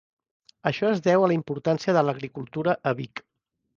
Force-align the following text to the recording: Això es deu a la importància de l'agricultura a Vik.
Això 0.69 0.87
es 0.93 1.03
deu 1.07 1.25
a 1.25 1.29
la 1.31 1.35
importància 1.39 1.97
de 1.99 2.03
l'agricultura 2.09 2.77
a 2.93 2.99
Vik. 3.03 3.23